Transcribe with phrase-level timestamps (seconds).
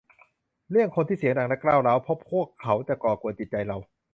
[0.69, 3.77] หลีกเลี่ยงคนที่เสียงดังและก้าวร้าว เพราะพวกเขาจะก่อกวนจิตใจเรา